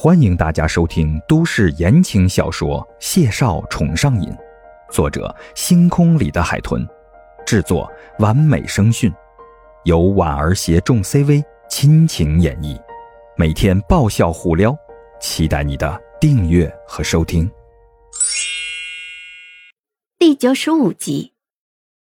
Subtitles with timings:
[0.00, 4.30] 欢迎大家收听都市言情小说《谢少宠上瘾》，
[4.92, 6.86] 作者：星空里的海豚，
[7.44, 9.12] 制作：完美声讯，
[9.82, 12.80] 由婉儿携众 CV 亲情演绎，
[13.36, 14.72] 每天爆笑互撩，
[15.20, 17.50] 期待你的订阅和收听。
[20.16, 21.32] 第九十五集，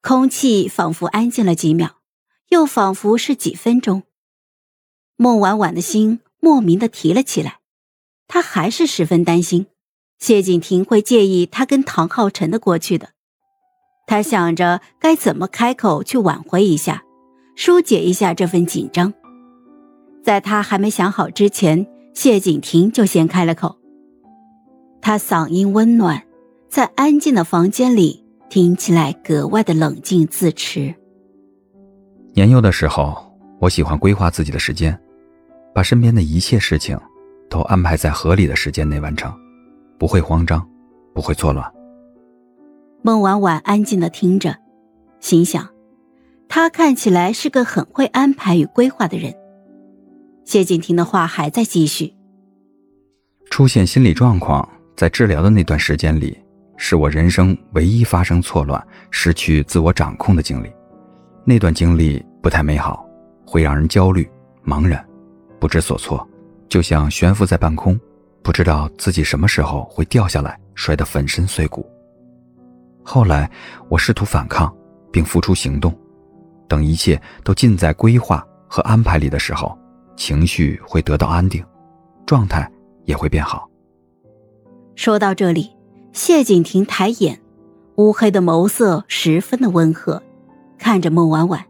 [0.00, 1.96] 空气仿佛安静了几秒，
[2.50, 4.04] 又仿佛是几分钟。
[5.16, 7.56] 孟婉婉的心莫名的提了起来。
[8.32, 9.66] 他还是十分担心，
[10.20, 13.08] 谢景亭会介意他跟唐浩辰的过去的。
[14.06, 17.02] 他想着该怎么开口去挽回一下，
[17.56, 19.12] 疏解一下这份紧张。
[20.22, 21.84] 在他还没想好之前，
[22.14, 23.76] 谢景亭就先开了口。
[25.02, 26.22] 他嗓音温暖，
[26.68, 30.94] 在安静的房间里听起来格外的冷静自持。
[32.34, 34.96] 年幼的时候，我喜欢规划自己的时间，
[35.74, 36.96] 把身边的一切事情。
[37.50, 39.30] 都安排在合理的时间内完成，
[39.98, 40.66] 不会慌张，
[41.12, 41.70] 不会错乱。
[43.02, 44.56] 孟婉婉安静的听着，
[45.18, 45.68] 心想，
[46.48, 49.34] 他看起来是个很会安排与规划的人。
[50.44, 52.14] 谢景亭的话还在继续。
[53.50, 56.38] 出现心理状况，在治疗的那段时间里，
[56.76, 60.70] 是我人生唯一发生错乱、失去自我掌控的经历。
[61.44, 63.04] 那段经历不太美好，
[63.44, 64.28] 会让人焦虑、
[64.64, 65.04] 茫然、
[65.58, 66.24] 不知所措。
[66.70, 67.98] 就像悬浮在半空，
[68.42, 71.84] 不知道自己什么时候会掉下来，摔得粉身碎骨。
[73.02, 73.50] 后来
[73.88, 74.72] 我试图反抗，
[75.10, 75.92] 并付出行动，
[76.68, 79.76] 等一切都尽在规划和安排里的时候，
[80.16, 81.62] 情绪会得到安定，
[82.24, 82.70] 状态
[83.04, 83.68] 也会变好。
[84.94, 85.76] 说到这里，
[86.12, 87.40] 谢景亭抬眼，
[87.96, 90.22] 乌黑的眸色十分的温和，
[90.78, 91.64] 看着孟婉婉。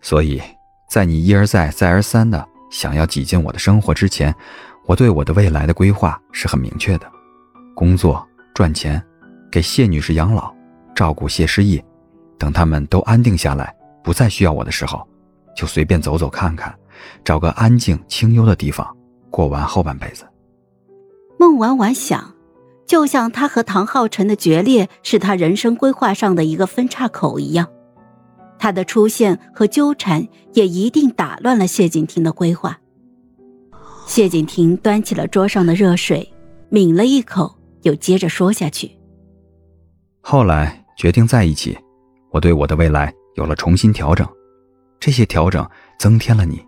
[0.00, 0.40] 所以，
[0.88, 2.48] 在你一而再、再而三的。
[2.70, 4.34] 想要挤进我的生活之前，
[4.86, 7.10] 我对我的未来的规划是很明确的：
[7.74, 9.02] 工作赚钱，
[9.50, 10.54] 给谢女士养老，
[10.94, 11.82] 照顾谢师义，
[12.38, 15.06] 等他们都安定下来，不再需要我的时候，
[15.56, 16.74] 就随便走走看看，
[17.24, 18.96] 找个安静清幽的地方，
[19.30, 20.24] 过完后半辈子。
[21.38, 22.34] 孟婉婉想，
[22.86, 27.68] 就像他和唐浩辰的决裂是他人生规划上的一个分岔口一样。
[28.58, 32.78] 他的出现和纠缠也一定打乱了谢景亭的规划。
[34.06, 36.32] 谢景亭端起了桌上的热水，
[36.70, 38.90] 抿了一口，又接着说下去
[40.22, 41.76] ：“后来决定在一起，
[42.30, 44.26] 我对我的未来有了重新调整，
[45.00, 45.68] 这些调整
[45.98, 46.64] 增添了你，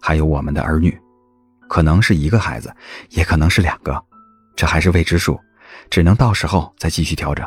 [0.00, 0.98] 还有我们的儿女，
[1.68, 2.74] 可能是一个孩子，
[3.10, 4.02] 也可能是两个，
[4.56, 5.38] 这还是未知数，
[5.90, 7.46] 只能到时候再继续调整。”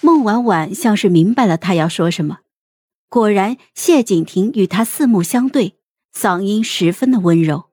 [0.00, 2.38] 孟婉婉像是明白了他要说什么。
[3.10, 5.76] 果然，谢景亭与他四目相对，
[6.14, 7.64] 嗓音十分的温柔。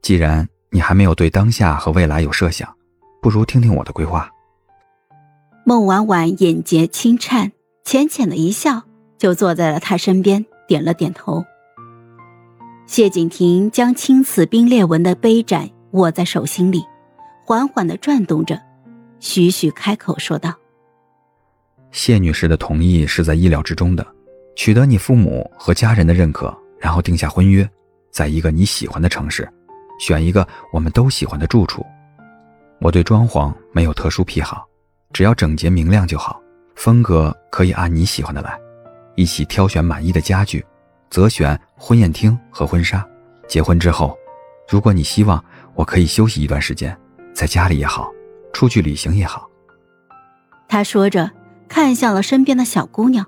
[0.00, 2.74] 既然你还没有对当下和未来有设想，
[3.20, 4.30] 不如听听我的规划。
[5.66, 7.52] 孟婉婉眼睫轻颤，
[7.84, 8.84] 浅浅的一笑，
[9.18, 11.44] 就坐在了他身边，点了点头。
[12.86, 16.82] 谢景亭将青瓷冰裂纹的杯盏握在手心里，
[17.44, 18.58] 缓缓的转动着，
[19.20, 20.54] 徐徐开口说道。
[21.90, 24.06] 谢女士的同意是在意料之中的，
[24.54, 27.68] 取得你父母和家人的认可，然后定下婚约，
[28.10, 29.48] 在一个你喜欢的城市，
[29.98, 31.84] 选一个我们都喜欢的住处。
[32.80, 34.66] 我对装潢没有特殊癖好，
[35.12, 36.40] 只要整洁明亮就好，
[36.76, 38.58] 风格可以按你喜欢的来。
[39.16, 40.64] 一起挑选满意的家具，
[41.10, 43.04] 择选婚宴厅和婚纱。
[43.48, 44.16] 结婚之后，
[44.68, 45.42] 如果你希望，
[45.74, 46.96] 我可以休息一段时间，
[47.32, 48.12] 在家里也好，
[48.52, 49.48] 出去旅行也好。
[50.68, 51.28] 他说着。
[51.68, 53.26] 看向了身边的小姑娘，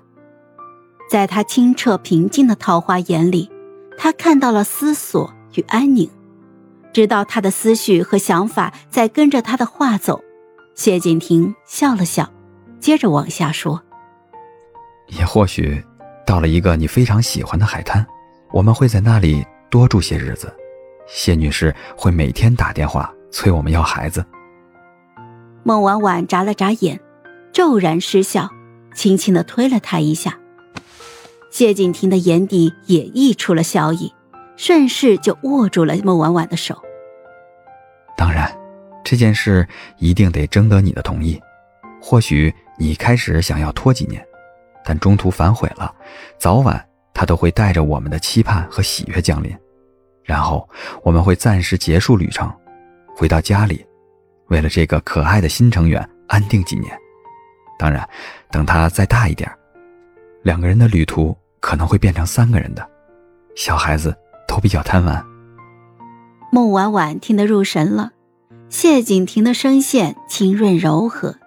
[1.09, 3.49] 在她清澈平静的桃花眼里，
[3.97, 6.09] 他看到了思索与安宁，
[6.91, 10.21] 知道他的思绪和想法在跟着他的话走。
[10.73, 12.27] 谢景亭笑了笑，
[12.79, 13.81] 接着往下说
[15.07, 15.83] ：“也或许，
[16.25, 18.03] 到了一个你非常喜欢的海滩，
[18.51, 20.51] 我们会在那里多住些日子。
[21.07, 24.25] 谢女士会每天打电话催我们要孩子。”
[25.63, 26.99] 孟婉婉眨了眨眼。
[27.53, 28.49] 骤然失笑，
[28.95, 30.37] 轻轻的推了他一下。
[31.49, 34.13] 谢景亭的眼底也溢出了笑意，
[34.55, 36.81] 顺势就握住了孟婉婉的手。
[38.15, 38.49] 当然，
[39.03, 39.67] 这件事
[39.97, 41.41] 一定得征得你的同意。
[42.01, 44.25] 或许你开始想要拖几年，
[44.85, 45.93] 但中途反悔了，
[46.37, 49.53] 早晚他都会带着我们的期盼和喜悦降临。
[50.23, 50.67] 然后
[51.03, 52.49] 我们会暂时结束旅程，
[53.15, 53.85] 回到家里，
[54.47, 56.97] 为了这个可爱的新成员安定几年。
[57.81, 58.07] 当然，
[58.51, 59.51] 等他再大一点，
[60.43, 62.87] 两个人的旅途可能会变成三个人的。
[63.55, 64.15] 小孩子
[64.47, 65.25] 都比较贪玩。
[66.51, 68.11] 孟婉婉听得入神了，
[68.69, 71.37] 谢景亭的声线清润柔和，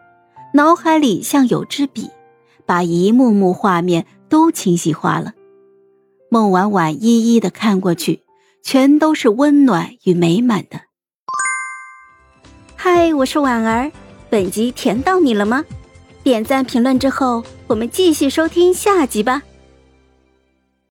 [0.55, 2.11] 脑海里像有支笔，
[2.67, 5.35] 把一幕幕画面都清晰化了。
[6.29, 8.25] 孟婉婉一一的看过去，
[8.61, 10.81] 全都是温暖与美满的。
[12.75, 13.93] 嗨，我是婉儿，
[14.29, 15.65] 本集甜到你了吗？
[16.25, 19.43] 点赞评论之后，我们继续收听下集吧。